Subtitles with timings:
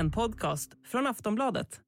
[0.00, 1.80] En podcast från Aftonbladet.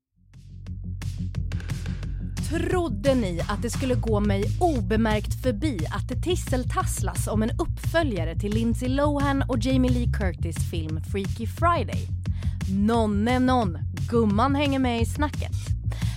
[2.50, 8.38] Trodde ni att det skulle gå mig obemärkt förbi att det tisseltasslas om en uppföljare
[8.38, 12.08] till Lindsay Lohan och Jamie Lee Curtis film Freaky Friday?
[12.78, 13.78] Nonne non,
[14.10, 15.56] gumman hänger med i snacket.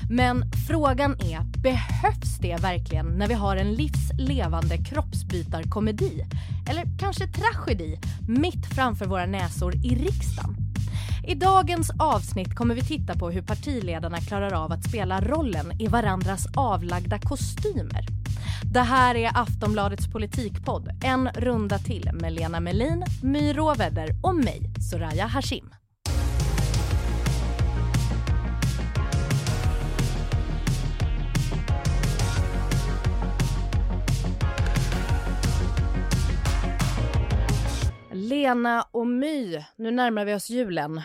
[0.10, 6.26] Men frågan är, behövs det verkligen när vi har en livslevande kroppsbytarkomedi,
[6.70, 10.65] eller kanske tragedi, mitt framför våra näsor i riksdagen?
[11.28, 15.88] I dagens avsnitt kommer vi titta på hur partiledarna klarar av att spela rollen i
[15.88, 18.06] varandras avlagda kostymer.
[18.74, 24.62] Det här är Aftonbladets politikpodd, en runda till med Lena Melin, My Råvedder och mig,
[24.92, 25.70] Soraya Hashim.
[38.26, 41.02] Lena och My, nu närmar vi oss julen.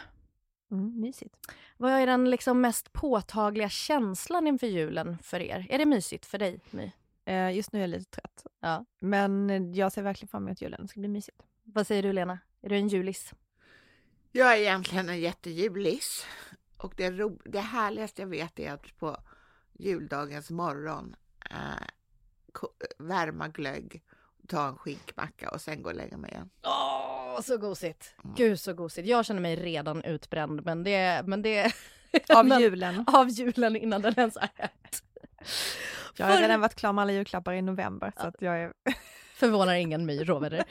[0.71, 1.37] Mm, mysigt.
[1.77, 5.67] Vad är den liksom mest påtagliga känslan inför julen för er?
[5.71, 6.93] Är det mysigt för dig, My?
[7.25, 8.47] Eh, just nu är jag lite trött.
[8.61, 8.85] Ja.
[8.99, 10.83] Men jag ser verkligen fram emot julen.
[10.83, 11.43] Det ska bli mysigt.
[11.63, 12.39] Vad säger du, Lena?
[12.63, 13.35] Är du en julis?
[14.33, 16.27] Jag är egentligen en jättejulis.
[16.77, 19.17] Och det, ro, det härligaste jag vet är att på
[19.73, 21.17] juldagens morgon
[21.51, 21.87] eh,
[22.99, 24.03] värma glögg,
[24.51, 26.51] ta en skinkmacka och sen gå och lägga mig igen.
[26.65, 28.15] Åh, så gosigt!
[28.25, 28.37] Mm.
[28.37, 29.09] Gud så gosigt.
[29.09, 31.27] Jag känner mig redan utbränd men det...
[31.27, 31.73] Men det
[32.29, 33.05] av julen?
[33.07, 35.03] av julen innan den ens har hänt.
[36.17, 36.43] Jag har För...
[36.43, 38.23] redan varit klar med alla julklappar i november ja.
[38.23, 38.73] så att jag är...
[39.35, 40.65] Förvånar ingen My Råvedder.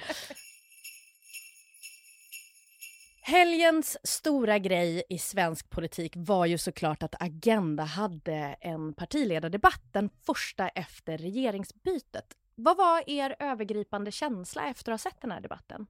[3.21, 10.09] Helgens stora grej i svensk politik var ju såklart att Agenda hade en partiledardebatt, den
[10.25, 12.25] första efter regeringsbytet.
[12.61, 15.87] Vad var er övergripande känsla efter att ha sett den här debatten?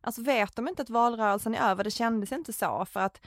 [0.00, 1.84] Alltså vet de inte att valrörelsen är över?
[1.84, 3.26] Det kändes inte så för att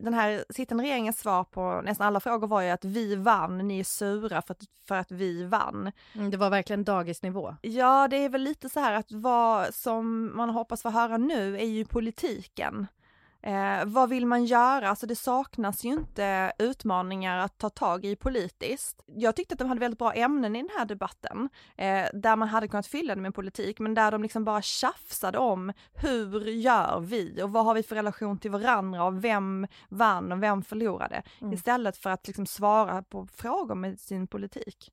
[0.00, 3.80] den här sittande regeringens svar på nästan alla frågor var ju att vi vann, ni
[3.80, 5.92] är sura för att, för att vi vann.
[6.12, 7.56] Mm, det var verkligen dagisnivå.
[7.62, 11.58] Ja, det är väl lite så här att vad som man hoppas få höra nu
[11.58, 12.86] är ju politiken.
[13.46, 14.88] Eh, vad vill man göra?
[14.88, 19.02] Alltså det saknas ju inte utmaningar att ta tag i politiskt.
[19.06, 22.48] Jag tyckte att de hade väldigt bra ämnen i den här debatten, eh, där man
[22.48, 27.00] hade kunnat fylla det med politik, men där de liksom bara tjafsade om hur gör
[27.00, 31.22] vi och vad har vi för relation till varandra och vem vann och vem förlorade?
[31.40, 31.52] Mm.
[31.52, 34.90] Istället för att liksom svara på frågor med sin politik.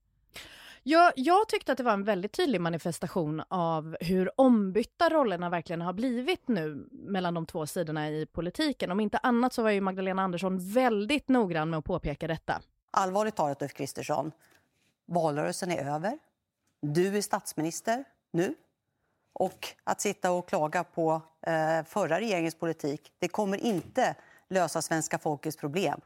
[0.84, 5.82] Jag, jag tyckte att det var en väldigt tydlig manifestation av hur ombytta rollerna verkligen
[5.82, 8.92] har blivit nu mellan de två sidorna i politiken.
[8.92, 12.62] Om inte annat så var ju Magdalena Andersson väldigt noggrann med att påpeka detta.
[12.92, 14.32] Allvarligt talat, Ulf Kristersson.
[15.06, 16.20] Valrörelsen är över.
[16.82, 18.04] Du är statsminister
[18.34, 18.56] nu.
[19.34, 24.16] Och att sitta och klaga på eh, förra regeringens politik, det kommer inte
[24.50, 26.02] lösa svenska folkets problem.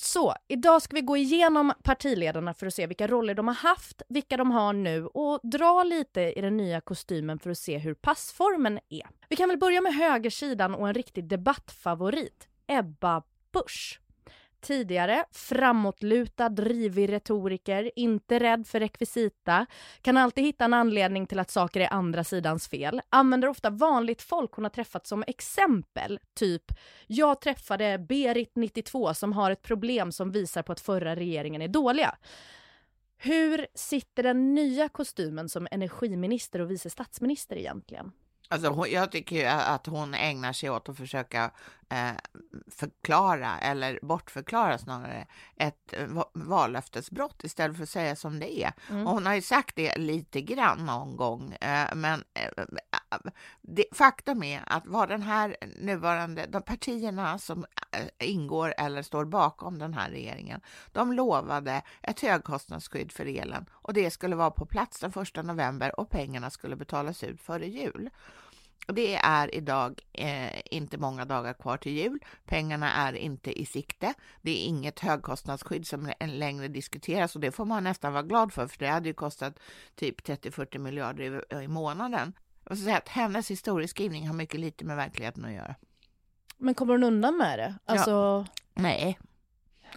[0.00, 4.02] Så, idag ska vi gå igenom partiledarna för att se vilka roller de har haft,
[4.08, 7.94] vilka de har nu och dra lite i den nya kostymen för att se hur
[7.94, 9.06] passformen är.
[9.28, 14.00] Vi kan väl börja med högersidan och en riktig debattfavorit, Ebba Busch.
[14.60, 19.66] Tidigare framåtlutad, drivig retoriker, inte rädd för rekvisita,
[20.02, 24.22] kan alltid hitta en anledning till att saker är andra sidans fel, använder ofta vanligt
[24.22, 26.64] folk hon har träffat som exempel, typ
[27.06, 31.68] “Jag träffade Berit, 92, som har ett problem som visar på att förra regeringen är
[31.68, 32.16] dåliga”.
[33.18, 38.12] Hur sitter den nya kostymen som energiminister och vice statsminister egentligen?
[38.48, 41.50] Alltså, jag tycker att hon ägnar sig åt att försöka
[42.70, 45.26] förklara, eller bortförklara snarare,
[45.56, 45.94] ett
[46.32, 48.72] vallöftesbrott istället för att säga som det är.
[48.90, 49.06] Mm.
[49.06, 51.56] Och hon har ju sagt det lite grann någon gång,
[51.94, 52.24] men
[53.62, 59.24] det, faktum är att vad den här nuvarande, de partierna som eh, ingår eller står
[59.24, 60.60] bakom den här regeringen,
[60.92, 66.00] de lovade ett högkostnadsskydd för elen och det skulle vara på plats den 1 november
[66.00, 68.10] och pengarna skulle betalas ut före jul.
[68.88, 72.18] Det är idag eh, inte många dagar kvar till jul.
[72.44, 74.14] Pengarna är inte i sikte.
[74.42, 78.66] Det är inget högkostnadsskydd som längre diskuteras och det får man nästan vara glad för,
[78.66, 79.58] för det hade ju kostat
[79.94, 82.32] typ 30-40 miljarder i, i månaden.
[82.70, 85.74] Och så säga att hennes historieskrivning har mycket lite med verkligheten att göra.
[86.58, 87.74] Men kommer hon undan med det?
[87.84, 88.10] Alltså...
[88.10, 88.46] Ja.
[88.74, 89.18] Nej.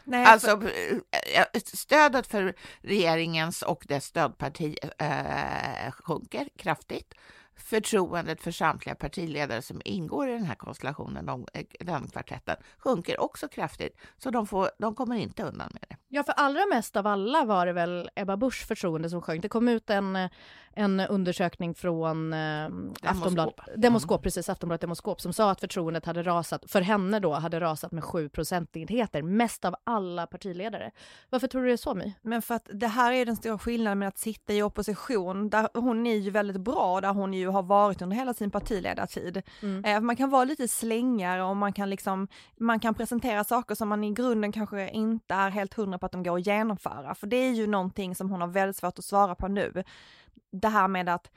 [0.04, 1.78] Nej, alltså för...
[1.78, 7.14] stödet för regeringens och dess stödparti äh, sjunker kraftigt
[7.60, 13.22] förtroendet för samtliga partiledare som ingår i den här konstellationen, de, eh, den kvartetten, sjunker
[13.22, 13.98] också kraftigt.
[14.18, 15.96] Så de, får, de kommer inte undan med det.
[16.08, 19.42] Ja, för allra mest av alla var det väl Ebba Buschs förtroende som sjönk.
[19.42, 20.30] Det kom ut en,
[20.74, 22.70] en undersökning från eh,
[23.04, 23.82] Aftonbladet, Mm.
[23.82, 27.92] Demoskop, precis, Aftonbladet Demoskop, som sa att förtroendet hade rasat, för henne då, hade rasat
[27.92, 30.92] med sju procentenheter, mest av alla partiledare.
[31.30, 32.14] Varför tror du det är så, My?
[32.22, 35.70] Men för att det här är den stora skillnaden med att sitta i opposition, där
[35.74, 39.42] hon är ju väldigt bra, där hon ju har varit under hela sin partiledartid.
[39.62, 39.86] Mm.
[39.86, 42.28] Eh, man kan vara lite slängare och man kan liksom,
[42.60, 46.12] man kan presentera saker som man i grunden kanske inte är helt hundra på att
[46.12, 49.06] de går att genomföra, för det är ju någonting som hon har väldigt svårt att
[49.06, 49.84] svara på nu.
[50.52, 51.32] Det här med att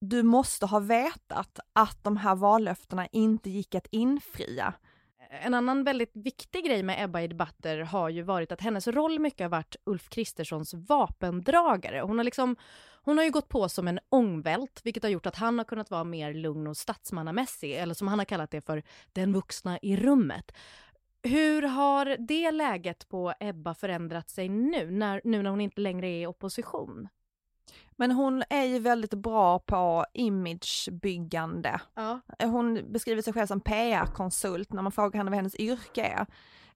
[0.00, 4.74] du måste ha vetat att de här vallöftena inte gick att infria.
[5.30, 9.18] En annan väldigt viktig grej med Ebba i debatter har ju varit att hennes roll
[9.18, 12.00] mycket har varit Ulf Kristerssons vapendragare.
[12.00, 12.56] Hon har, liksom,
[13.02, 15.90] hon har ju gått på som en ångvält, vilket har gjort att han har kunnat
[15.90, 18.82] vara mer lugn och statsmannamässig, eller som han har kallat det för,
[19.12, 20.52] den vuxna i rummet.
[21.22, 26.06] Hur har det läget på Ebba förändrat sig nu, när, nu när hon inte längre
[26.06, 27.08] är i opposition?
[27.96, 31.80] Men hon är ju väldigt bra på imagebyggande.
[31.94, 32.20] Ja.
[32.42, 36.26] Hon beskriver sig själv som PR-konsult när man frågar henne vad hennes yrke är.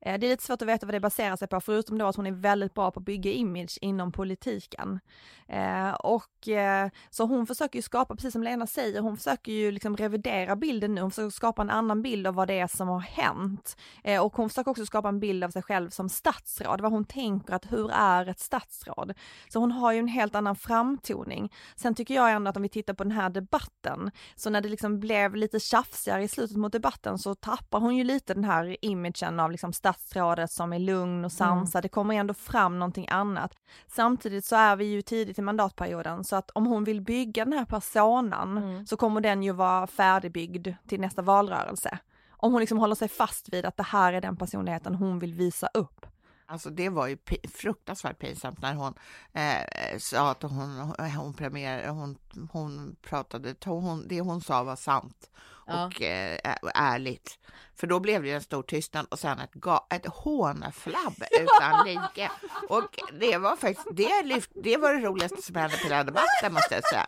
[0.01, 2.17] Eh, det är lite svårt att veta vad det baserar sig på, förutom då att
[2.17, 5.01] hon är väldigt bra på att bygga image inom politiken.
[5.49, 9.71] Eh, och eh, så hon försöker ju skapa, precis som Lena säger, hon försöker ju
[9.71, 12.89] liksom revidera bilden nu, hon försöker skapa en annan bild av vad det är som
[12.89, 13.77] har hänt.
[14.23, 17.55] Och hon försöker också skapa en bild av sig själv som statsråd, vad hon tänker
[17.55, 19.15] att hur är ett statsråd?
[19.49, 21.53] Så hon har ju en helt annan framtoning.
[21.77, 24.69] Sen tycker jag ändå att om vi tittar på den här debatten, så när det
[24.69, 28.77] liksom blev lite tjafsigare i slutet mot debatten så tappar hon ju lite den här
[28.81, 31.83] imagen av liksom statsrådet som är lugn och sansad.
[31.83, 33.57] Det kommer ändå fram någonting annat.
[33.87, 37.53] Samtidigt så är vi ju tidigt i mandatperioden så att om hon vill bygga den
[37.53, 38.87] här personan Mm.
[38.87, 41.99] så kommer den ju vara färdigbyggd till nästa valrörelse.
[42.31, 45.35] Om hon liksom håller sig fast vid att det här är den personligheten hon vill
[45.35, 46.07] visa upp.
[46.51, 47.19] Alltså det var ju
[47.55, 48.95] fruktansvärt pinsamt när hon
[49.33, 52.19] eh, sa att hon, hon, premier, hon,
[52.53, 55.31] hon pratade, hon, det hon sa var sant
[55.67, 55.87] Ja.
[55.87, 56.39] och eh,
[56.75, 57.39] ärligt.
[57.77, 62.31] För då blev det en stor tystnad och sen ett, ga, ett hånflabb utan like.
[62.69, 66.05] Och det var faktiskt, det, lyft, det var det roligaste som hände på den här
[66.05, 67.07] debatten måste jag säga.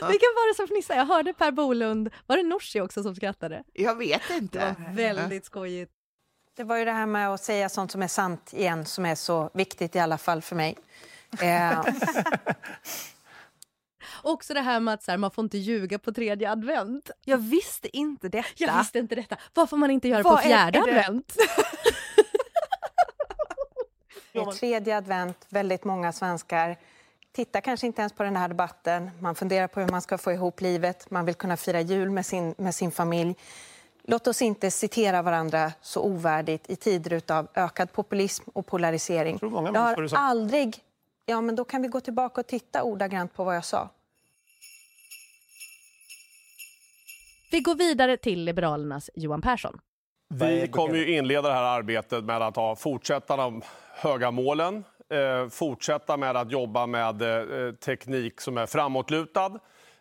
[0.10, 0.98] Vilka var det som fnissade?
[0.98, 3.64] Jag hörde Per Bolund, var det Nooshi också som skrattade?
[3.72, 4.74] Jag vet inte.
[4.94, 5.92] Väldigt skojigt.
[6.60, 9.14] Det var ju det här med att säga sånt som är sant igen som är
[9.14, 10.76] så viktigt i alla fall för mig.
[11.40, 11.80] Eh,
[14.22, 17.10] Också det här med att så här, man får inte ljuga på tredje advent.
[17.24, 18.48] Jag visste inte detta.
[18.56, 19.36] Jag visste inte detta.
[19.54, 21.36] Vad får man inte göra Vad på är- fjärde är det- advent?
[24.32, 26.76] det är tredje advent, väldigt många svenskar
[27.32, 29.10] tittar kanske inte ens på den här debatten.
[29.20, 31.10] Man funderar på hur man ska få ihop livet.
[31.10, 33.34] Man vill kunna fira jul med sin, med sin familj.
[34.02, 39.38] Låt oss inte citera varandra så ovärdigt i tider av ökad populism och polarisering.
[39.38, 40.76] tror många Jag har aldrig...
[41.26, 43.88] Ja, men då kan vi gå tillbaka och titta ordagrant på vad jag sa.
[47.50, 49.80] Vi går vidare till Liberalernas Johan Persson.
[50.28, 53.62] Vi kommer ju inleda det här arbetet med att ha, fortsätta de
[53.94, 59.58] höga målen, eh, fortsätta med att jobba med eh, teknik som är framåtlutad.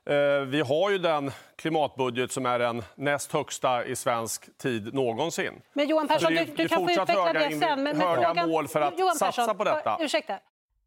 [0.09, 5.61] Eh, vi har ju den klimatbudget som är den näst högsta i svensk tid någonsin.
[5.73, 7.59] Men Johan Persson, det är- du, du kan få utveckla höga det sen.
[7.59, 9.97] Men, men höga frågan, mål för att Johan satsa Persson, på detta.
[10.01, 10.39] Ursäkta.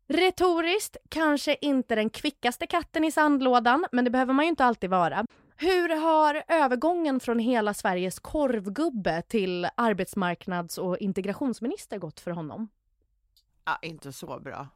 [0.09, 4.91] Retoriskt kanske inte den kvickaste katten i sandlådan, men det behöver man ju inte alltid
[4.91, 5.25] vara.
[5.57, 12.69] Hur har övergången från hela Sveriges korvgubbe till arbetsmarknads och integrationsminister gått för honom?
[13.65, 14.67] Ja, inte så bra.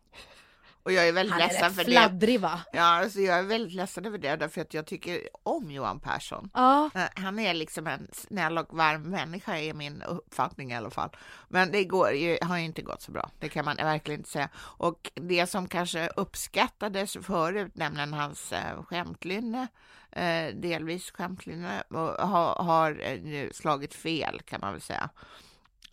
[0.87, 1.91] Och jag är väldigt Han är ledsen för det.
[1.91, 2.61] fladdrig va?
[2.73, 6.51] Ja, alltså jag är väldigt ledsen över det, därför att jag tycker om Johan Persson.
[6.55, 6.91] Ja.
[6.95, 11.11] Eh, Han är liksom en snäll och varm människa är min uppfattning i alla fall.
[11.49, 14.31] Men det går ju, har ju inte gått så bra, det kan man verkligen inte
[14.31, 14.49] säga.
[14.57, 19.67] Och det som kanske uppskattades förut, nämligen hans eh, skämtlynne,
[20.13, 22.91] eh, delvis skämtlynne, och har, har
[23.23, 25.11] nu slagit fel kan man väl säga.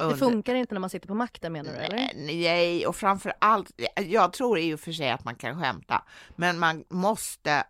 [0.07, 2.11] Det Under- funkar inte när man sitter på makten menar du eller?
[2.15, 6.03] Nej, och framför allt, jag tror i och för sig att man kan skämta,
[6.35, 7.63] men man måste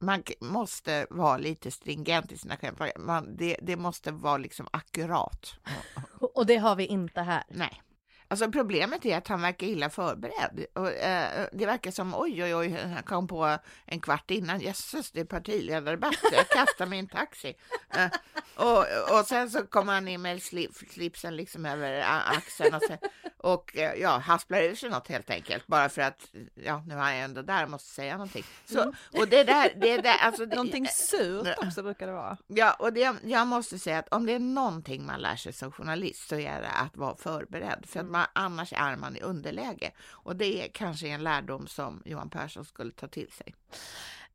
[0.00, 2.78] man måste vara lite stringent i sina skämt.
[2.96, 5.54] Man, det, det måste vara liksom akkurat.
[6.34, 7.42] Och det har vi inte här.
[7.48, 7.82] Nej.
[8.30, 10.66] Alltså problemet är att han verkar illa förberedd.
[10.74, 14.60] Och, eh, det verkar som oj, oj, oj, han kom på en kvart innan.
[14.60, 16.18] Jösses, det är partiledardebatt.
[16.32, 17.54] Jag kastar mig i en taxi.
[17.94, 18.08] Eh,
[18.54, 18.78] och,
[19.18, 22.04] och sen så kommer han in med slip, slipsen liksom över
[22.36, 22.98] axeln och, sen,
[23.38, 25.66] och eh, ja, hasplar ur sig något helt enkelt.
[25.66, 28.44] Bara för att, ja, nu är jag ändå där och måste säga någonting.
[28.66, 30.46] Så, och det där, det där, alltså.
[30.46, 32.36] det- Någonting surt också brukar det vara.
[32.46, 35.72] Ja, och det, jag måste säga att om det är någonting man lär sig som
[35.72, 37.84] journalist så är det att vara förberedd.
[37.86, 39.90] För att man, annars är man i underläge.
[40.10, 43.54] Och det är kanske en lärdom som Johan Persson skulle ta till sig.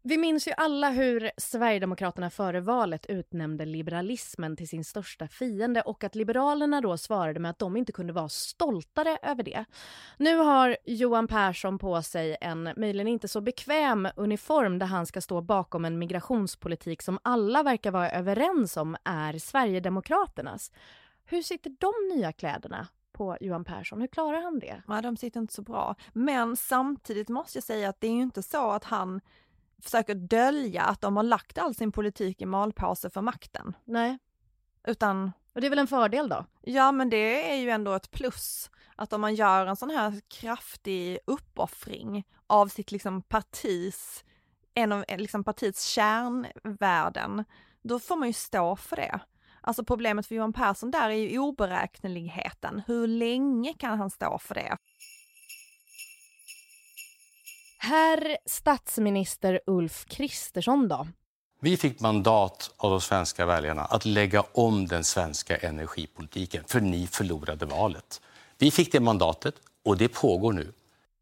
[0.05, 6.03] Vi minns ju alla hur Sverigedemokraterna före valet utnämnde liberalismen till sin största fiende och
[6.03, 9.65] att Liberalerna då svarade med att de inte kunde vara stoltare över det.
[10.17, 15.21] Nu har Johan Persson på sig en möjligen inte så bekväm uniform där han ska
[15.21, 20.71] stå bakom en migrationspolitik som alla verkar vara överens om är Sverigedemokraternas.
[21.25, 24.01] Hur sitter de nya kläderna på Johan Persson?
[24.01, 24.83] Hur klarar han det?
[24.87, 25.95] Ja, de sitter inte så bra.
[26.13, 29.21] Men samtidigt måste jag säga att det är ju inte så att han
[29.83, 33.75] försöker dölja att de har lagt all sin politik i malpåse för makten.
[33.85, 34.17] Nej.
[34.87, 35.31] Utan...
[35.55, 36.45] Och det är väl en fördel då?
[36.61, 38.71] Ja, men det är ju ändå ett plus.
[38.95, 44.23] Att om man gör en sån här kraftig uppoffring av sitt liksom partis,
[44.73, 47.43] en av liksom partiets kärnvärden,
[47.81, 49.19] då får man ju stå för det.
[49.61, 52.81] Alltså problemet för Johan Persson där är ju oberäkneligheten.
[52.87, 54.77] Hur länge kan han stå för det?
[57.85, 61.07] Herr statsminister Ulf Kristersson då?
[61.61, 67.07] Vi fick mandat av de svenska väljarna att lägga om den svenska energipolitiken, för ni
[67.07, 68.21] förlorade valet.
[68.57, 70.73] Vi fick det mandatet och det pågår nu.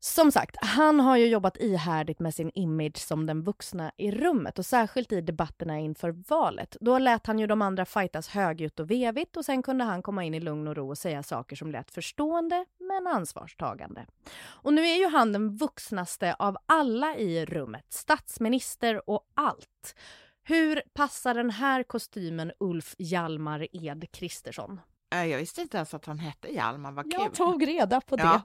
[0.03, 4.60] Som sagt, han har ju jobbat ihärdigt med sin image som den vuxna i rummet
[4.60, 6.77] och särskilt i debatterna inför valet.
[6.81, 10.24] Då lät han ju de andra fightas högljutt och vevigt och sen kunde han komma
[10.24, 14.05] in i lugn och ro och säga saker som lät förstående men ansvarstagande.
[14.43, 19.96] Och nu är ju han den vuxnaste av alla i rummet, statsminister och allt.
[20.43, 24.81] Hur passar den här kostymen Ulf Hjalmar Ed Kristersson?
[25.10, 27.22] Jag visste inte ens att han hette Hjalmar, vad kul.
[27.22, 28.24] Jag tog reda på det.
[28.24, 28.41] Ja.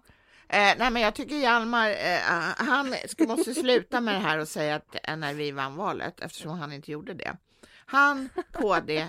[0.49, 2.21] Eh, nej, men jag tycker Hjalmar, eh,
[2.57, 6.21] han ska, måste sluta med det här och säga att eh, när vi vann valet,
[6.21, 7.37] eftersom han inte gjorde det.
[7.87, 9.09] Han, KD, eh,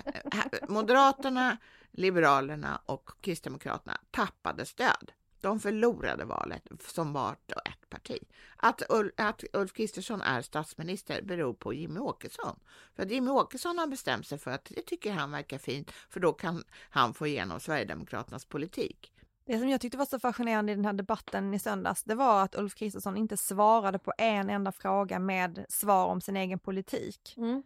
[0.68, 1.56] Moderaterna,
[1.90, 5.12] Liberalerna och Kristdemokraterna tappade stöd.
[5.40, 8.18] De förlorade valet som vart och ett parti.
[8.56, 12.58] Att, Ul att Ulf Kristersson är statsminister beror på Jimmy Åkesson.
[12.96, 16.20] För att Jimmy Åkesson har bestämt sig för att det tycker han verkar fint, för
[16.20, 19.12] då kan han få igenom Sverigedemokraternas politik.
[19.48, 22.42] Det som jag tyckte var så fascinerande i den här debatten i söndags, det var
[22.42, 27.34] att Ulf Kristersson inte svarade på en enda fråga med svar om sin egen politik.
[27.36, 27.62] Mm.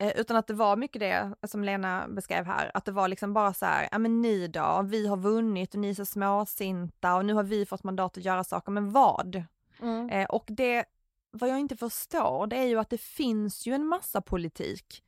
[0.00, 3.32] Eh, utan att det var mycket det som Lena beskrev här, att det var liksom
[3.32, 7.16] bara så här, ja men ni då, vi har vunnit och ni är så småsinta
[7.16, 9.44] och nu har vi fått mandat att göra saker, men vad?
[9.80, 10.10] Mm.
[10.10, 10.84] Eh, och det,
[11.30, 15.02] vad jag inte förstår, det är ju att det finns ju en massa politik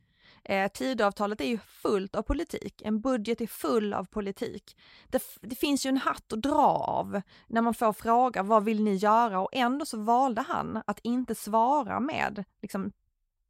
[0.44, 4.76] Eh, Tidöavtalet är ju fullt av politik, en budget är full av politik.
[5.08, 8.84] Det, det, finns ju en hatt att dra av när man får fråga vad vill
[8.84, 12.92] ni göra och ändå så valde han att inte svara med liksom,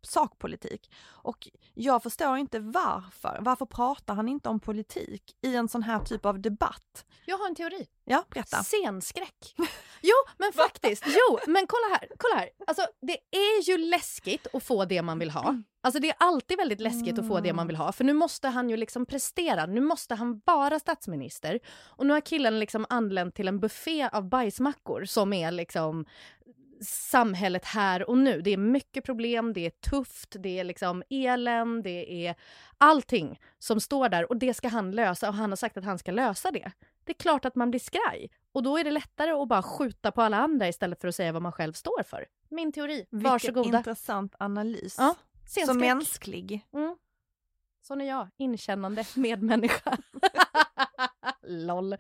[0.07, 0.91] sakpolitik.
[1.07, 3.39] Och jag förstår inte varför.
[3.41, 7.05] Varför pratar han inte om politik i en sån här typ av debatt?
[7.27, 7.87] Jag har en teori.
[8.05, 8.63] Ja, berätta.
[8.63, 9.55] Scenskräck.
[10.05, 11.05] Jo, men faktiskt.
[11.07, 12.09] Jo, men kolla här.
[12.19, 12.49] Kolla här.
[12.67, 15.57] Alltså, det är ju läskigt att få det man vill ha.
[15.85, 18.49] Alltså det är alltid väldigt läskigt att få det man vill ha för nu måste
[18.49, 19.67] han ju liksom prestera.
[19.67, 21.61] Nu måste han vara statsminister.
[21.79, 26.05] Och nu har killen liksom anlänt till en buffé av bajsmackor som är liksom
[26.85, 28.41] samhället här och nu.
[28.41, 32.35] Det är mycket problem, det är tufft, det är liksom elen, det är
[32.79, 35.99] allting som står där och det ska han lösa och han har sagt att han
[35.99, 36.73] ska lösa det.
[37.05, 40.13] Det är klart att man blir skraj och då är det lättare att bara skjuta
[40.13, 42.27] på alla andra istället för att säga vad man själv står för.
[42.49, 43.07] Min teori.
[43.11, 43.63] Varsågoda.
[43.63, 44.97] Vilken intressant analys.
[44.99, 45.15] Ja,
[45.67, 46.67] Så mänsklig.
[46.73, 46.97] Mm.
[47.83, 49.99] Sån är jag, inkännande medmänniska.
[51.43, 51.97] LOL.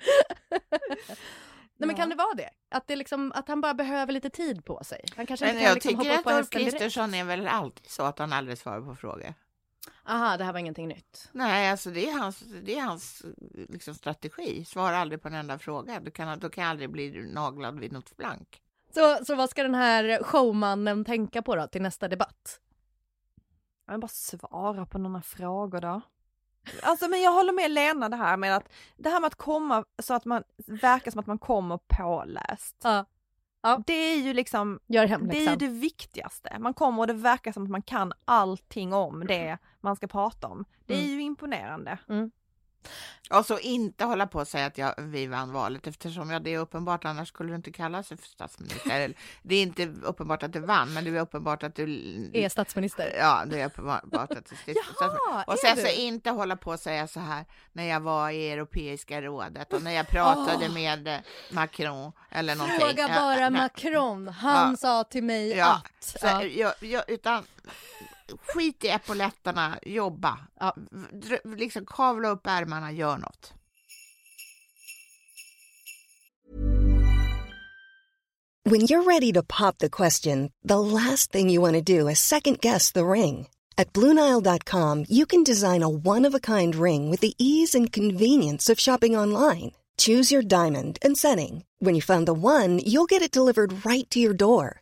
[1.87, 2.51] Nej, men kan det vara det?
[2.71, 5.05] Att, det liksom, att han bara behöver lite tid på sig?
[5.17, 8.03] Han kanske men inte kan jag liksom tycker att Ulf Kristersson är väl alltid så
[8.03, 9.35] att han aldrig svarar på frågor.
[10.05, 11.29] Aha, det här var ingenting nytt.
[11.33, 13.25] Nej, alltså det är hans, det är hans
[13.69, 14.65] liksom, strategi.
[14.65, 16.01] Svara aldrig på en enda fråga.
[16.01, 18.62] Du kan, då kan jag aldrig bli naglad vid något blank.
[18.95, 22.61] Så, så vad ska den här showmannen tänka på då till nästa debatt?
[23.87, 26.01] Jag bara svara på några frågor då.
[26.83, 29.85] Alltså men jag håller med Lena det här med att det här med att komma
[30.02, 32.76] så att man verkar som att man kommer påläst.
[32.83, 33.04] Ja.
[33.62, 33.83] Ja.
[33.87, 36.57] Det är ju liksom, Gör det är ju det viktigaste.
[36.59, 40.49] Man kommer och det verkar som att man kan allting om det man ska prata
[40.49, 40.64] om.
[40.87, 41.11] Det är mm.
[41.11, 41.99] ju imponerande.
[42.09, 42.31] Mm.
[43.31, 46.55] Och så inte hålla på och säga att jag, vi vann valet eftersom ja, det
[46.55, 49.15] är uppenbart, annars skulle du inte kalla sig för statsminister.
[49.43, 51.85] det är inte uppenbart att du vann, men det är uppenbart att du
[52.33, 53.15] är statsminister.
[53.19, 54.29] Ja, det är uppenbart att
[54.67, 55.45] du är statsminister.
[55.47, 59.23] Och sen så inte hålla på och säga så här när jag var i Europeiska
[59.23, 60.75] rådet och när jag pratade oh.
[60.75, 62.81] med Macron eller någonting.
[62.81, 64.77] Fråga bara ja, Macron, han ja.
[64.77, 65.75] sa till mig ja.
[65.75, 66.05] att.
[66.05, 66.75] Så, ja.
[66.81, 67.45] Jag, utan
[68.50, 70.38] skit i epauletterna, jobba.
[70.61, 70.75] Ja.
[71.57, 73.55] Liksom kavla upp ärmarna, gör något.
[78.64, 82.21] When you're ready to pop the question, the last thing you want to do is
[82.21, 83.49] second guess the ring.
[83.76, 87.91] At Bluenile.com, you can design a one of a kind ring with the ease and
[87.91, 89.73] convenience of shopping online.
[89.97, 91.64] Choose your diamond and setting.
[91.81, 94.82] When you find the one, you'll get it delivered right to your door.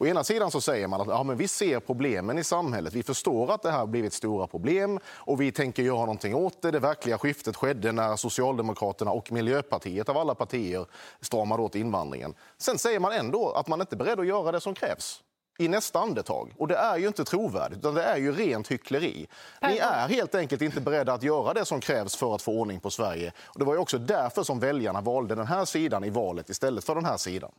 [0.00, 2.92] Å ena sidan så säger man att ja, men vi ser problemen i samhället.
[2.92, 6.62] Vi förstår att det här har blivit stora problem och vi tänker göra någonting åt
[6.62, 6.70] det.
[6.70, 10.86] Det verkliga skiftet skedde när Socialdemokraterna och Miljöpartiet av alla partier
[11.20, 12.34] stramade åt invandringen.
[12.58, 15.22] Sen säger man ändå att man inte är beredd att göra det som krävs
[15.58, 16.54] i nästa andetag.
[16.58, 19.26] Och det är ju inte trovärdigt, utan det är ju rent hyckleri.
[19.62, 22.80] Ni är helt enkelt inte beredda att göra det som krävs för att få ordning
[22.80, 23.32] på Sverige.
[23.46, 26.84] Och det var ju också därför som väljarna valde den här sidan i valet istället
[26.84, 27.50] för den här sidan.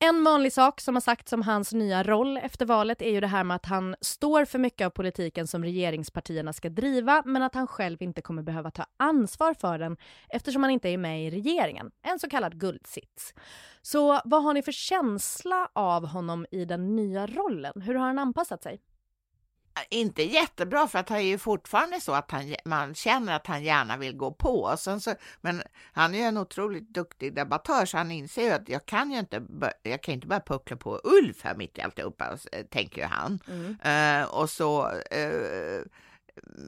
[0.00, 3.26] En vanlig sak som har sagts om hans nya roll efter valet är ju det
[3.26, 7.54] här med att han står för mycket av politiken som regeringspartierna ska driva men att
[7.54, 9.96] han själv inte kommer behöva ta ansvar för den
[10.28, 11.90] eftersom han inte är med i regeringen.
[12.02, 13.34] En så kallad guldsits.
[13.82, 17.82] Så vad har ni för känsla av honom i den nya rollen?
[17.82, 18.80] Hur har han anpassat sig?
[19.90, 23.64] Inte jättebra för att han är ju fortfarande så att han, man känner att han
[23.64, 24.74] gärna vill gå på.
[24.78, 28.68] Sen så, men han är ju en otroligt duktig debattör så han inser ju att
[28.68, 29.42] jag kan ju inte,
[29.82, 32.38] jag kan inte bara puckla på Ulf här mitt i alltihopa,
[32.70, 33.38] tänker ju han.
[33.48, 34.22] Mm.
[34.22, 35.82] Uh, och så uh,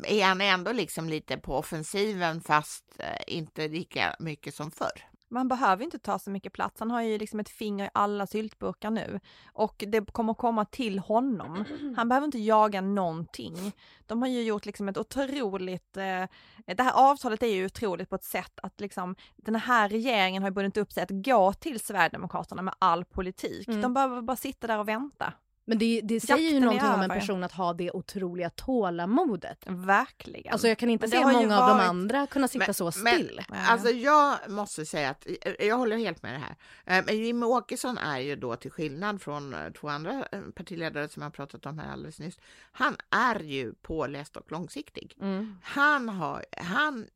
[0.05, 2.85] är han ändå liksom lite på offensiven fast
[3.27, 6.81] inte lika mycket som förr man behöver inte ta så mycket plats.
[6.81, 9.21] Han har ju liksom ett finger i alla syltburkar nu
[9.53, 11.65] och det kommer komma till honom.
[11.97, 13.73] Han behöver inte jaga någonting.
[14.07, 16.25] De har ju gjort liksom ett otroligt, eh,
[16.67, 20.51] det här avtalet är ju otroligt på ett sätt att liksom den här regeringen har
[20.51, 23.69] bundit upp sig att gå till Sverigedemokraterna med all politik.
[23.69, 23.81] Mm.
[23.81, 25.33] De behöver bara sitta där och vänta.
[25.65, 29.65] Men det, det säger ju någonting om en person att ha det otroliga tålamodet.
[29.67, 30.53] Verkligen.
[30.53, 31.53] Alltså jag kan inte se många varit...
[31.53, 33.41] av de andra kunna sitta men, så still.
[33.49, 35.27] Men, alltså jag måste säga att
[35.59, 36.57] jag håller helt med det här.
[36.99, 41.09] Eh, men Jimmie Åkesson är ju då till skillnad från eh, två andra eh, partiledare
[41.09, 42.39] som jag pratat om här alldeles nyss.
[42.73, 45.17] Han är ju påläst och långsiktig.
[45.21, 45.59] Mm.
[45.63, 47.07] Han har, han,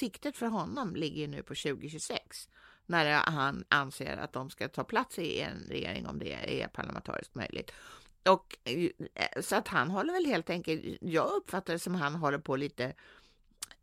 [0.00, 2.48] siktet för honom ligger nu på 2026
[2.86, 7.34] när han anser att de ska ta plats i en regering om det är parlamentariskt
[7.34, 7.72] möjligt.
[8.28, 8.90] Och eh,
[9.40, 12.94] så att han håller väl helt enkelt, jag uppfattar det som han håller på lite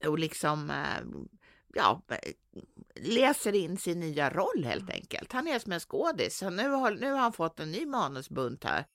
[0.06, 1.22] och liksom eh,
[1.74, 2.02] ja,
[2.96, 5.32] läser in sin nya roll helt enkelt.
[5.32, 6.42] Han är som en skådis.
[6.42, 8.86] Nu har, nu har han fått en ny manusbunt här.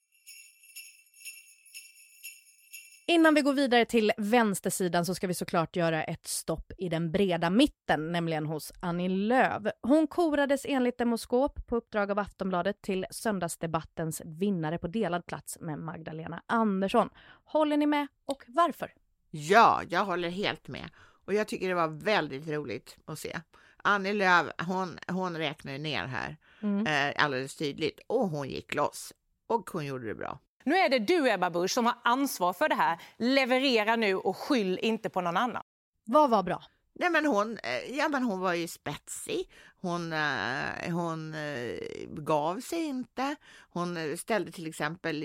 [3.09, 7.11] Innan vi går vidare till vänstersidan så ska vi såklart göra ett stopp i den
[7.11, 9.63] breda mitten, nämligen hos Annie Lööf.
[9.81, 15.79] Hon korades enligt Demoskop på uppdrag av Aftonbladet till söndagsdebattens vinnare på delad plats med
[15.79, 17.09] Magdalena Andersson.
[17.43, 18.93] Håller ni med och varför?
[19.29, 20.89] Ja, jag håller helt med.
[21.25, 23.39] Och jag tycker det var väldigt roligt att se.
[23.77, 26.87] Annie Lööf, hon, hon räknade ner här mm.
[26.87, 29.13] eh, alldeles tydligt och hon gick loss.
[29.47, 30.39] Och hon gjorde det bra.
[30.67, 33.01] Nu är det du, Ebba Busch, som har ansvar för det här.
[33.17, 35.63] Leverera nu och skyll inte på någon annan.
[36.05, 36.63] Vad var bra?
[36.95, 39.49] Nej, men hon, eh, ja, men hon var ju spetsig.
[39.81, 43.35] Hon, eh, hon eh, gav sig inte.
[43.69, 45.23] Hon ställde till exempel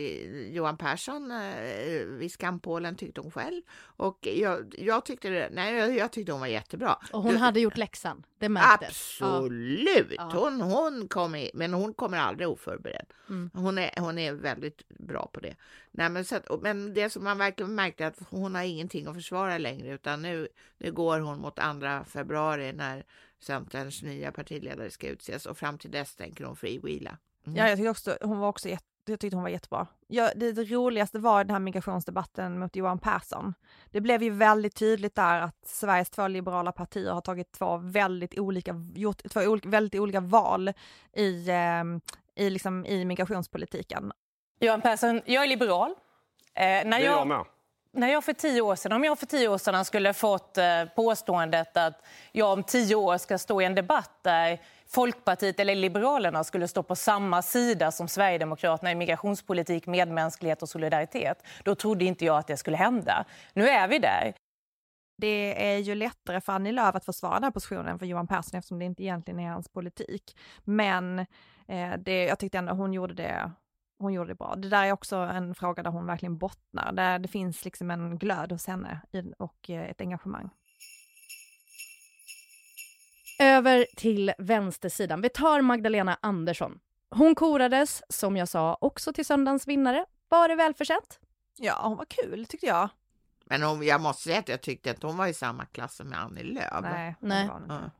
[0.54, 1.32] Johan Persson
[2.18, 3.62] vid skampålen tyckte hon själv.
[3.80, 6.98] Och jag, jag, tyckte, nej, jag tyckte hon var jättebra.
[7.12, 8.88] Och hon du, hade gjort läxan, det märktes.
[8.88, 10.14] Absolut!
[10.16, 10.30] Ja.
[10.32, 13.06] Hon, hon kom i, men hon kommer aldrig oförberedd.
[13.28, 13.50] Mm.
[13.54, 15.56] Hon, är, hon är väldigt bra på det.
[15.90, 19.14] Nej, men, så att, men det som man verkligen märkte att hon har ingenting att
[19.14, 23.04] försvara längre utan nu, nu går hon mot andra februari när
[23.42, 27.18] Centerns nya partiledare ska utses och fram till dess tänker hon freewheela.
[27.46, 27.58] Mm.
[27.58, 29.86] Ja, jag tyckte också, hon var också jätte jag tyckte hon var jättebra.
[30.06, 33.54] Ja, det, det, roligaste var den här migrationsdebatten mot Johan Persson.
[33.90, 38.38] Det blev ju väldigt tydligt där att Sveriges två liberala partier har tagit två väldigt
[38.38, 40.72] olika, gjort två olika, väldigt olika val
[41.12, 41.84] i, eh,
[42.44, 44.12] i, liksom, i migrationspolitiken.
[44.60, 45.90] Johan Persson, jag är liberal.
[45.90, 47.44] Eh, när det är jag, jag med
[47.92, 50.84] när jag för tio år sedan, om jag för tio år sedan skulle fått eh,
[50.96, 56.44] påståendet att jag om tio år ska stå i en debatt där Folkpartiet eller Liberalerna
[56.44, 62.24] skulle stå på samma sida som Sverigedemokraterna i migrationspolitik, medmänsklighet och solidaritet, då trodde inte
[62.24, 63.24] jag att det skulle hända.
[63.52, 64.34] Nu är vi där.
[65.18, 68.58] Det är ju lättare för Annie Lööf att försvara den här positionen för Johan Persson
[68.58, 70.36] eftersom det inte egentligen är hans politik.
[70.64, 71.18] Men
[71.68, 73.52] eh, det, jag tyckte ändå hon gjorde det
[74.02, 74.54] hon gjorde det bra.
[74.56, 76.92] Det där är också en fråga där hon verkligen bottnar.
[76.92, 79.00] Där det finns liksom en glöd hos henne
[79.38, 80.50] och eh, ett engagemang.
[83.38, 85.20] Över till vänstersidan.
[85.20, 86.78] Vi tar Magdalena Andersson.
[87.10, 90.04] Hon korades, som jag sa, också till söndagens vinnare.
[90.28, 91.20] Var det välförtjänt?
[91.58, 92.88] Ja, hon var kul tyckte jag.
[93.44, 96.12] Men hon, jag måste säga att jag tyckte att hon var i samma klass som
[96.12, 96.82] Annie Lööf.
[96.82, 97.48] Nej, Nej.
[97.48, 97.90] Hon,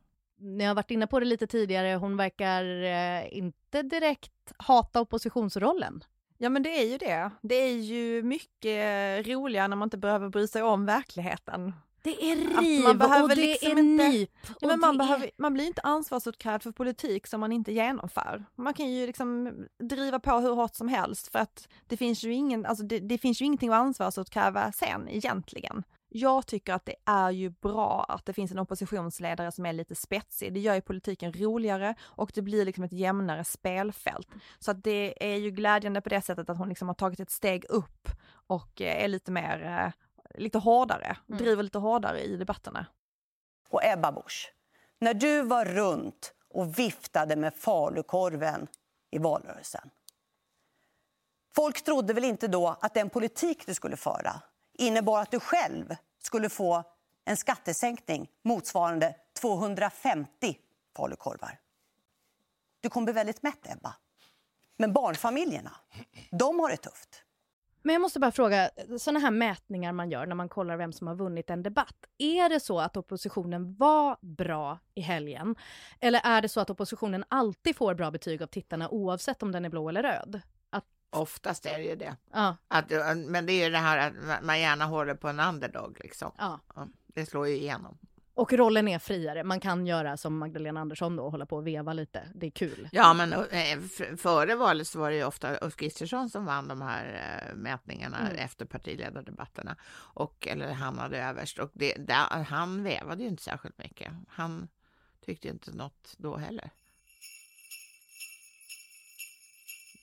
[0.42, 1.94] ni har varit inne på det lite tidigare.
[1.96, 6.05] Hon verkar eh, inte direkt hata oppositionsrollen.
[6.38, 7.31] Ja men det är ju det.
[7.42, 11.72] Det är ju mycket roligare när man inte behöver bry sig om verkligheten.
[12.02, 14.31] Det är riv man behöver och det liksom är inte- nyp.
[14.61, 17.72] Ja, men man, det är- behöver, man blir inte ansvarsutkrävd för politik som man inte
[17.72, 18.44] genomför.
[18.55, 22.33] Man kan ju liksom driva på hur hårt som helst för att det finns ju,
[22.35, 25.83] ingen, alltså det, det finns ju ingenting att ansvarsutkräva sen egentligen.
[26.14, 29.94] Jag tycker att det är ju bra att det finns en oppositionsledare som är lite
[29.94, 30.53] spetsig.
[30.55, 34.29] Det gör ju politiken roligare och det blir liksom ett jämnare spelfält.
[34.59, 37.31] Så att det är ju glädjande på det sättet att hon liksom har tagit ett
[37.31, 38.09] steg upp
[38.46, 39.92] och eh, är lite mer, eh,
[40.40, 41.38] lite hårdare, Mm.
[41.38, 42.87] driver lite hårdare i debatterna.
[43.70, 44.53] Och Ebba Busch,
[45.01, 48.66] när du var runt och viftade med falukorven
[49.11, 49.90] i valrörelsen.
[51.55, 54.42] Folk trodde väl inte då att den politik du skulle föra
[54.82, 56.84] innebar att du själv skulle få
[57.24, 60.58] en skattesänkning motsvarande 250
[60.96, 61.58] falukorvar.
[62.80, 63.94] Du kommer bli väldigt mätt, Ebba.
[64.76, 65.72] Men barnfamiljerna,
[66.30, 67.24] de har det tufft.
[67.82, 71.06] Men jag måste bara fråga, sådana här mätningar man gör när man kollar vem som
[71.06, 72.06] har vunnit en debatt.
[72.18, 75.56] Är det så att oppositionen var bra i helgen?
[76.00, 79.64] Eller är det så att oppositionen alltid får bra betyg av tittarna oavsett om den
[79.64, 80.40] är blå eller röd?
[81.12, 82.16] Oftast är det ju det.
[82.33, 85.29] ja, Att, eh, men det är ju det här att ma- man gärna håller på
[85.29, 86.33] en underdog liksom.
[86.38, 86.61] ja.
[87.07, 87.98] Det slår ju igenom.
[88.35, 89.44] Och rollen är friare.
[89.44, 92.29] Man kan göra som Magdalena Andersson då, hålla på och veva lite.
[92.35, 92.88] Det är kul.
[92.92, 93.79] Ja, men eh,
[94.16, 97.07] före valet så var det ju ofta Ulf Kristersson som vann de här
[97.48, 98.37] eh, mätningarna Mm.
[98.37, 99.77] efter partiledardebatterna.
[99.94, 101.59] Och, eller hamnade överst.
[101.59, 104.12] Och det, där, han vävade ju inte särskilt mycket.
[104.29, 104.68] Han
[105.25, 106.70] tyckte inte något då heller.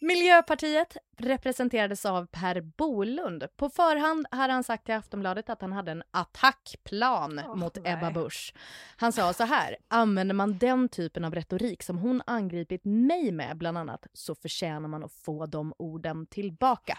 [0.02, 3.48] Miljöpartiet representerades av Per Bolund.
[3.58, 7.94] På förhand hade han sagt till Aftonbladet att han hade en attackplan Åh, mot nej.
[7.94, 8.54] Ebba Busch.
[8.98, 13.58] Han sa så här, använder man den typen av retorik som hon angripit mig med
[13.58, 16.98] bland annat så förtjänar man att få de orden tillbaka.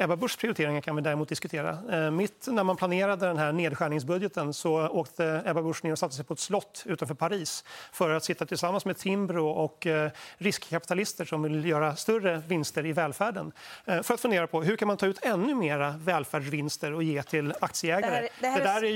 [0.00, 1.78] Ebba Buschs prioriteringar kan vi däremot diskutera.
[2.04, 6.14] Eh, mitt när man planerade den här nedskärningsbudgeten så åkte Ebba Busch ner och satte
[6.14, 11.24] sig på ett slott utanför Paris för att sitta tillsammans med Timbro och eh, riskkapitalister
[11.24, 13.52] som vill göra större vinster i välfärden.
[13.84, 17.22] Eh, för att fundera på hur kan man ta ut ännu mera välfärdsvinster och ge
[17.22, 18.10] till aktieägare.
[18.10, 18.92] Det här- det här det är- där är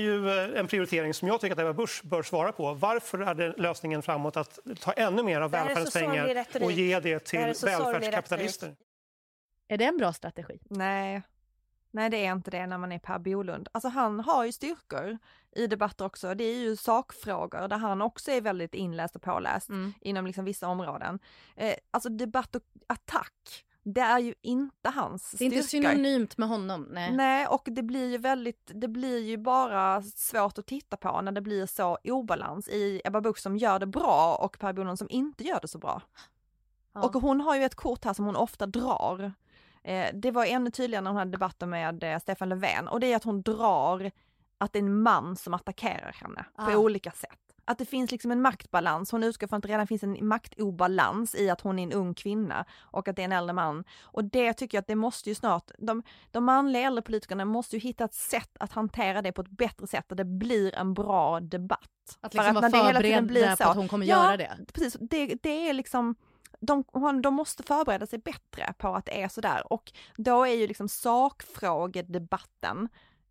[0.49, 2.73] ju en prioritering som jag tycker att Ebba Busch bör svara på.
[2.73, 7.19] Varför är det lösningen framåt att ta ännu mer av välfärdens pengar och ge det
[7.19, 7.45] till Det
[7.93, 8.75] välfärdskapitalister?
[9.73, 10.59] Är det en bra strategi?
[10.69, 11.23] Nej.
[11.91, 13.69] Nej, det är inte det när man är Per Bolund.
[13.71, 15.17] Alltså han har ju styrkor
[15.55, 16.33] i debatter också.
[16.35, 19.93] Det är ju sakfrågor där han också är väldigt inläst och påläst Mm.
[20.01, 21.19] inom liksom vissa områden.
[21.55, 26.49] Eh, alltså debatt och attack, det är ju inte hans Det är inte synonymt med
[26.49, 26.87] honom.
[26.91, 27.11] Nej.
[27.11, 31.31] Nej, och det blir ju väldigt, det blir ju bara svårt att titta på när
[31.31, 35.09] det blir så obalans i Ebba Busch som gör det bra och Per Bolund som
[35.09, 36.01] inte gör det så bra.
[36.93, 37.01] Ja.
[37.01, 39.33] Och hon har ju ett kort här som hon ofta drar.
[39.83, 43.11] Eh, det var ännu tydligare när hon hade debatter med eh, Stefan Löfven och det
[43.13, 44.11] är att hon drar
[44.57, 46.77] att det är en man som attackerar henne på Ah.
[46.77, 47.39] olika sätt.
[47.65, 49.11] Att det finns liksom en maktbalans.
[49.11, 52.13] Hon utgår från att det redan finns en maktobalans i att hon är en ung
[52.13, 53.83] kvinna och att det är en äldre man.
[54.01, 57.75] Och det tycker jag att det måste ju snart, de, de manliga äldre politikerna måste
[57.75, 60.93] ju hitta ett sätt att hantera det på ett bättre sätt där det blir en
[60.93, 61.79] bra debatt.
[62.21, 64.57] Att För liksom vara förberedda på att hon kommer Ja, göra det.
[64.73, 66.15] Precis, det, det är liksom
[66.65, 66.83] de,
[67.21, 70.89] de måste förbereda sig bättre på att det är sådär och då är ju liksom
[70.89, 72.89] sakfrågedebatten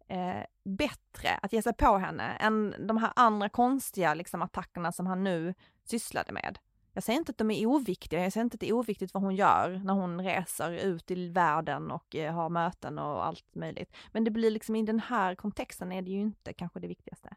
[0.09, 5.07] eh, bättre att ge sig på henne än de här andra konstiga liksom, attackerna som
[5.07, 6.59] han nu sysslade med.
[6.95, 9.23] Jag säger inte att de är oviktiga, jag säger inte att det är oviktigt vad
[9.23, 13.97] hon gör när hon reser ut i världen och eh, har möten och allt möjligt.
[14.13, 17.35] Men det blir liksom i den här kontexten är det ju inte kanske det viktigaste.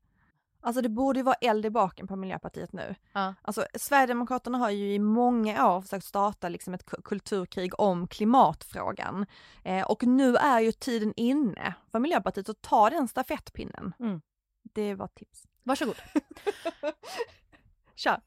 [0.66, 2.96] Alltså det borde ju vara eld i baken på Miljöpartiet nu.
[3.14, 3.36] Ja.
[3.42, 9.26] Alltså Sverigedemokraterna har ju i många år försökt starta liksom ett ku- kulturkrig om klimatfrågan.
[9.64, 13.94] Eh, och nu är ju tiden inne för Miljöpartiet att ta den stafettpinnen.
[14.00, 14.22] Mm.
[14.74, 15.44] Det var tips.
[15.64, 15.96] Varsågod.
[17.96, 18.22] Kör!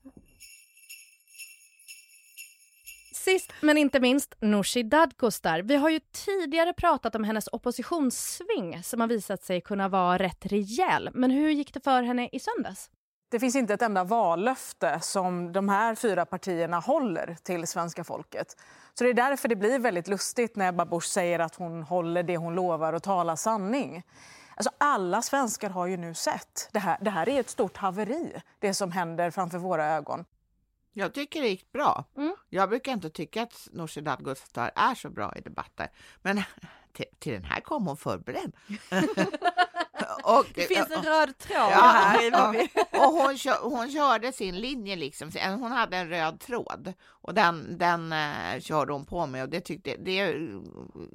[3.29, 5.63] Sist men inte minst Nooshi Dadgostar.
[5.63, 10.47] Vi har ju tidigare pratat om hennes oppositionssving som har visat sig kunna vara rätt
[10.47, 11.11] rejäl.
[11.15, 12.91] Men hur gick det för henne i söndags?
[13.31, 18.57] Det finns inte ett enda vallöfte som de här fyra partierna håller till svenska folket.
[18.95, 22.23] Så det är därför det blir väldigt lustigt när Ebba Busch säger att hon håller
[22.23, 24.03] det hon lovar och talar sanning.
[24.55, 26.69] Alltså alla svenskar har ju nu sett.
[26.73, 30.25] Det här, det här är ett stort haveri, det som händer framför våra ögon.
[30.99, 32.05] Jag tycker det gick bra.
[32.17, 32.37] Mm.
[32.49, 35.89] Jag brukar inte tycka att Nooshi Dadgostar är så bra i debatter,
[36.23, 36.43] men
[36.93, 38.53] till, till den här kom hon förberedd.
[40.25, 42.31] och, det finns en röd tråd ja, här.
[42.31, 42.67] Ja.
[43.07, 45.31] och hon, hon körde sin linje liksom.
[45.45, 49.61] Hon hade en röd tråd och den, den uh, körde hon på med och det
[49.61, 50.35] tyckte det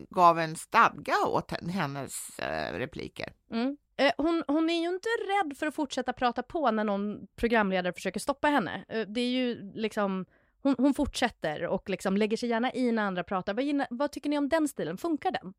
[0.09, 3.33] gav en stadga åt hennes uh, repliker.
[3.51, 3.77] Mm.
[3.97, 7.93] Eh, hon, hon, är ju inte rädd för att fortsätta prata på när någon programledare
[7.93, 8.85] försöker stoppa henne.
[8.89, 10.25] Eh, det är ju liksom,
[10.61, 13.53] hon, hon fortsätter och liksom lägger sig gärna i när andra pratar.
[13.53, 14.97] Vad, vad tycker ni om den stilen?
[14.97, 15.53] Funkar den?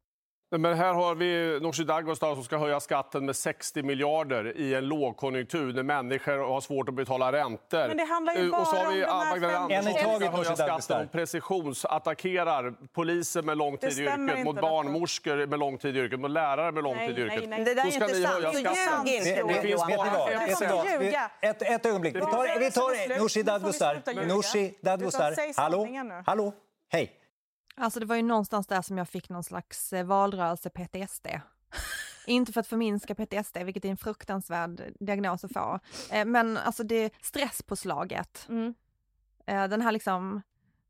[0.59, 4.89] Men här har vi Nooshi Dadgostar som ska höja skatten med 60 miljarder i en
[4.89, 7.89] lågkonjunktur när människor har svårt att betala räntor.
[7.89, 10.57] Men det handlar ju bara och så har vi om Magdalena Andersson som ska höja
[10.57, 16.01] skatten och precisionsattackerar poliser med lång tid i yrket, mot barnmorskor med lång tid i
[16.01, 17.49] yrket, mot lärare med lång tid i yrket.
[17.49, 19.07] Nej, det där är inte sant.
[19.49, 22.17] Det, finns bara ett, ett ögonblick.
[22.17, 24.27] Vi tar, vi tar Nooshi Dadgostar.
[24.27, 25.61] Nooshi Dadgostar.
[25.61, 25.89] Hallå?
[26.27, 26.53] Hallå?
[26.93, 27.24] Hej.
[27.77, 31.27] Alltså det var ju någonstans där som jag fick någon slags eh, valrörelse PTSD.
[32.27, 35.81] Inte för att förminska PTSD, vilket är en fruktansvärd diagnos att få.
[36.11, 38.47] Eh, men alltså det stresspåslaget.
[38.49, 38.75] Mm.
[39.47, 40.43] Eh, den här liksom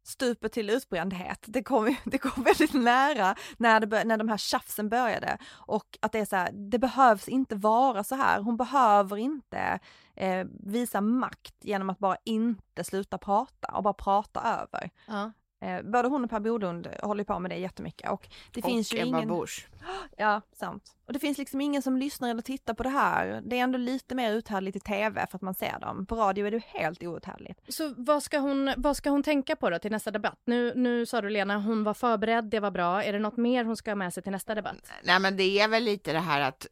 [0.02, 4.88] stupet till utbrändhet, det kom, det kom väldigt nära när, det, när de här tjafsen
[4.88, 5.38] började.
[5.52, 8.40] Och att det är så här, det behövs inte vara så här.
[8.40, 9.78] Hon behöver inte
[10.16, 14.90] eh, visa makt genom att bara inte sluta prata och bara prata över.
[15.06, 15.32] Ja.
[15.64, 18.94] Eh, både hon och Per Bolund håller på med det jättemycket och det och finns
[18.94, 19.28] ju Ebba ingen...
[19.28, 19.68] Busch.
[20.16, 20.96] Ja, sant.
[21.06, 23.42] Och det finns liksom ingen som lyssnar eller tittar på det här.
[23.44, 26.06] Det är ändå lite mer uthärdligt i tv för att man ser dem.
[26.06, 27.60] På radio är det helt outhärdligt.
[27.68, 30.38] Så vad ska hon, vad ska hon tänka på då till nästa debatt?
[30.44, 33.02] Nu, nu sa du Lena, hon var förberedd, det var bra.
[33.02, 34.92] Är det något mer hon ska ha med sig till nästa debatt?
[35.04, 36.66] Nej men det är väl lite det här att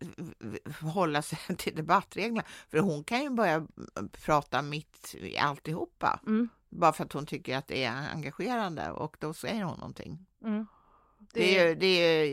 [0.94, 2.42] hålla sig till debattreglerna.
[2.70, 3.66] För hon kan ju börja
[4.24, 6.20] prata mitt i alltihopa.
[6.26, 6.48] Mm.
[6.72, 10.26] Bara för att hon tycker att det är engagerande och då säger hon någonting.
[10.44, 10.66] Mm.
[11.18, 11.86] Det, det, är, det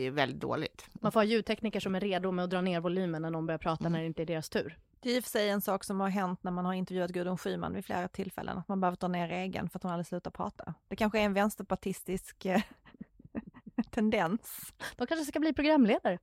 [0.06, 0.86] är väldigt dåligt.
[0.92, 3.58] Man får ha ljudtekniker som är redo med att dra ner volymen när någon börjar
[3.58, 3.92] prata mm.
[3.92, 4.78] när det inte är deras tur.
[5.00, 7.10] Det är i och för sig en sak som har hänt när man har intervjuat
[7.10, 10.06] Gudrun Schyman vid flera tillfällen, att man behöver dra ner egen för att hon aldrig
[10.06, 10.74] slutar prata.
[10.88, 12.62] Det kanske är en vänsterpartistisk eh,
[13.90, 14.72] tendens.
[14.96, 16.18] De kanske ska bli programledare.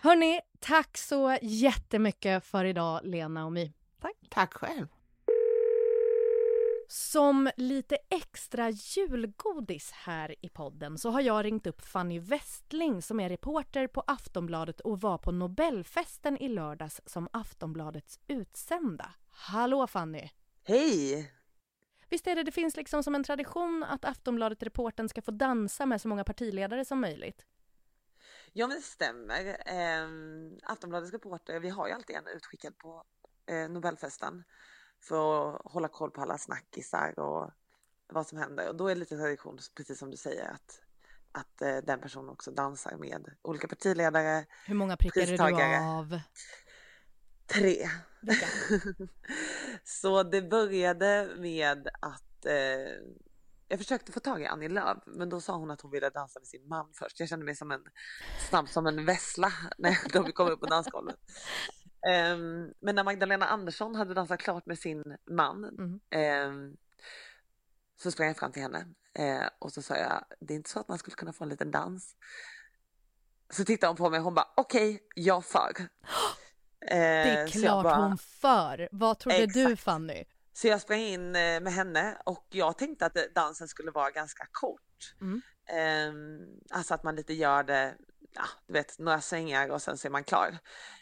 [0.00, 3.72] Hörni, tack så jättemycket för idag, Lena och My.
[4.00, 4.14] Tack.
[4.28, 4.86] Tack själv.
[6.90, 13.20] Som lite extra julgodis här i podden så har jag ringt upp Fanny Westling som
[13.20, 19.14] är reporter på Aftonbladet och var på Nobelfesten i lördags som Aftonbladets utsända.
[19.28, 20.30] Hallå Fanny!
[20.64, 21.32] Hej!
[22.08, 26.00] Visst är det, det finns liksom som en tradition att Aftonbladet-reporten ska få dansa med
[26.00, 27.46] så många partiledare som möjligt?
[28.52, 29.46] Ja men det stämmer.
[29.48, 30.08] Eh,
[30.62, 33.04] Aftonbladets reporter, vi har ju alltid en utskickad på
[33.46, 34.44] eh, Nobelfesten
[35.00, 37.50] för att hålla koll på alla snackisar och
[38.06, 38.68] vad som händer.
[38.68, 40.80] Och då är det lite tradition, precis som du säger, att,
[41.32, 44.46] att eh, den personen också dansar med olika partiledare.
[44.66, 46.20] Hur många prickar är du av?
[47.46, 47.88] Tre.
[49.84, 52.52] så det började med att eh,
[53.68, 56.40] jag försökte få tag i Annie Lööf, men då sa hon att hon ville dansa
[56.40, 57.20] med sin man först.
[57.20, 57.84] Jag kände mig som en,
[58.48, 61.16] snabb som en vessla när vi kom upp på dansgolvet.
[62.06, 66.50] Um, men när Magdalena Andersson hade dansat klart med sin man mm.
[66.50, 66.76] um,
[67.96, 68.86] så sprang jag fram till henne
[69.18, 71.50] uh, och så sa jag, det är inte så att man skulle kunna få en
[71.50, 72.16] liten dans.
[73.50, 75.72] Så tittade hon på mig och hon bara, okej, okay, jag för.
[76.80, 78.88] Det är klart bara, hon för.
[78.92, 79.54] Vad trodde exakt.
[79.54, 80.24] du Fanny?
[80.52, 84.46] Så jag sprang in eh, med henne och jag tänkte att dansen skulle vara ganska
[84.52, 85.14] kort.
[85.20, 85.42] Mm.
[86.10, 87.94] Um, alltså att man lite gör det,
[88.34, 90.58] ja, du vet, några svängar och sen så är man klar.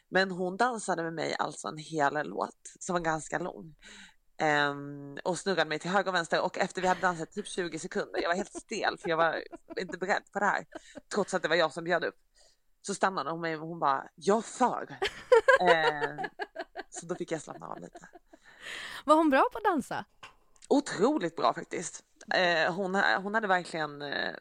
[0.09, 3.75] Men hon dansade med mig alltså en hel låt som var ganska lång.
[4.71, 7.79] Um, och snurrade mig till höger och vänster och efter vi hade dansat typ 20
[7.79, 9.43] sekunder, jag var helt stel för jag var
[9.81, 10.67] inte beredd på det här,
[11.15, 12.17] trots att det var jag som bjöd upp.
[12.83, 14.99] Så stannade hon mig och hon bara, jag för.
[15.63, 16.25] uh,
[16.91, 18.09] så då fick jag slappna av lite.
[19.05, 20.05] Var hon bra på att dansa?
[20.69, 24.35] Otroligt bra faktiskt eh, hon, hon hade verkligen eh,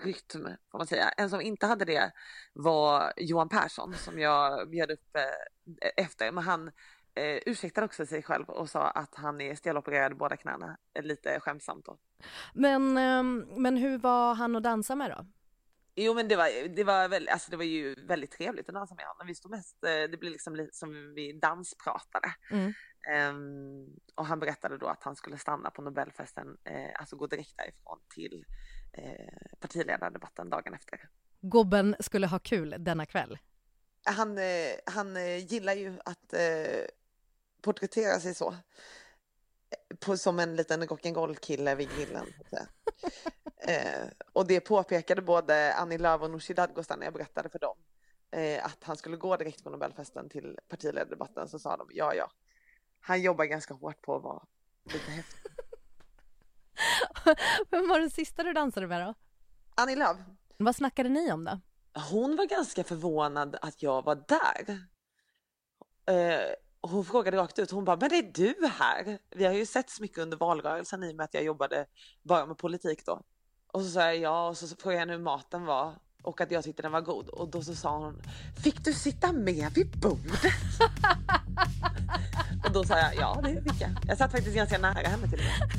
[0.00, 1.08] rytm, får man säga.
[1.08, 2.12] En som inte hade det
[2.52, 6.32] var Johan Persson som jag bjöd upp eh, efter.
[6.32, 6.68] Men han
[7.14, 10.76] eh, ursäktade också sig själv och sa att han är stelopererad i båda knäna.
[11.02, 11.96] Lite skämtsamt då.
[12.54, 13.22] Men, eh,
[13.56, 15.26] men hur var han att dansa med då?
[15.96, 18.94] Jo men det var, det var, väl, alltså det var ju väldigt trevligt att dansa
[18.94, 19.26] med honom.
[19.26, 22.34] Vi stod mest, eh, det blev liksom lite som vi danspratade.
[22.50, 22.72] Mm.
[23.06, 27.56] Um, och han berättade då att han skulle stanna på Nobelfesten, eh, alltså gå direkt
[27.56, 28.44] därifrån till
[28.92, 31.08] eh, partiledardebatten dagen efter.
[31.40, 33.38] Gobben skulle ha kul denna kväll.
[34.04, 36.34] han, eh, han gillar ju att
[37.62, 38.54] porträttera sig så.
[40.00, 42.26] På, som en liten rock'n'roll-kille vid grillen.
[43.56, 47.76] eh, och det påpekade både Annie Lööf och Nooshi Dadgostar när jag berättade för dem
[48.30, 52.30] eh, att han skulle gå direkt från Nobelfesten till partiledardebatten så sa de ja, ja.
[53.00, 54.42] Han jobbar ganska hårt på att vara
[54.84, 55.50] lite häftig.
[57.70, 59.14] Vem var den sista du dansade med då?
[59.74, 60.16] Annie Lööf.
[60.56, 61.60] Vad snackade ni om då?
[62.10, 64.86] Hon var ganska förvånad att jag var där.
[66.06, 66.54] Eh,
[66.90, 69.18] hon frågade rakt ut, hon bara, men är du här?
[69.30, 71.86] Vi har ju sett så mycket under valrörelsen i och med att jag jobbade
[72.22, 73.20] bara med politik då.
[73.72, 76.64] Och så sa jag ja och så frågade jag hur maten var och att jag
[76.64, 78.22] tyckte den var god och då så sa hon,
[78.62, 80.52] fick du sitta med vid bordet?
[82.66, 83.90] och då sa jag ja det fick jag.
[84.06, 85.70] Jag satt faktiskt ganska nära henne till och med.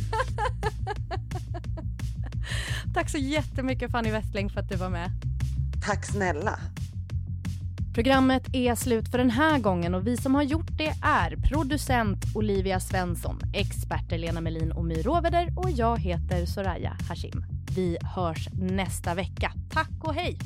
[2.94, 5.12] Tack så jättemycket Fanny Westling för att du var med.
[5.86, 6.60] Tack snälla.
[7.96, 12.18] Programmet är slut för den här gången och vi som har gjort det är producent
[12.36, 17.46] Olivia Svensson, experter Lena Melin och My Råveder och jag heter Soraya Hashim.
[17.76, 19.52] Vi hörs nästa vecka.
[19.72, 20.38] Tack och hej!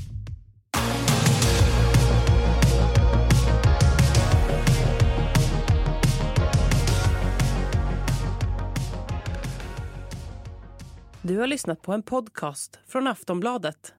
[11.21, 13.98] Du har lyssnat på en podcast från Aftonbladet.